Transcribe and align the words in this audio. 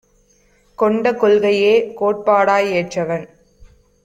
கொண்ட 0.79 1.11
கொள்கையே 1.13 1.73
கோட்பாடாய் 1.99 2.71
ஏற்றவன் 2.71 3.27